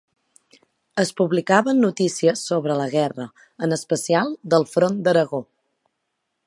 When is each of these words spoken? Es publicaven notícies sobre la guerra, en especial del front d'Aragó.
Es 1.03 1.11
publicaven 1.19 1.83
notícies 1.83 2.43
sobre 2.51 2.79
la 2.81 2.89
guerra, 2.95 3.29
en 3.67 3.77
especial 3.79 4.35
del 4.55 4.69
front 4.75 5.01
d'Aragó. 5.09 5.43